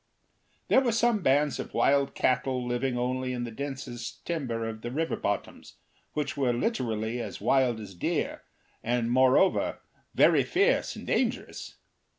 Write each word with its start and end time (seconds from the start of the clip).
There 0.67 0.81
were 0.81 0.93
some 0.93 1.21
bands 1.21 1.59
of 1.59 1.75
wild 1.75 2.15
cattle 2.15 2.65
living 2.65 2.97
only 2.97 3.33
in 3.33 3.43
the 3.43 3.51
densest 3.51 4.25
timber 4.25 4.67
of 4.67 4.81
the 4.81 4.89
river 4.89 5.15
bottoms 5.15 5.75
which 6.13 6.35
were 6.35 6.53
literally 6.53 7.19
as 7.19 7.39
wild 7.39 7.79
as 7.79 7.93
deer, 7.93 8.41
and 8.83 9.11
moreover 9.11 9.77
very 10.15 10.41
fierce 10.43 10.95
and 10.95 11.05
dangerous. 11.05 11.75